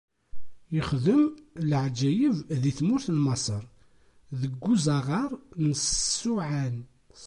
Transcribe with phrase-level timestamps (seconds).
[0.79, 1.23] Ixdem
[1.69, 3.63] leɛǧayeb di tmurt n Maṣer,
[4.39, 5.31] deg uẓaɣar
[5.65, 5.69] n
[6.17, 6.77] Ṣuɛan.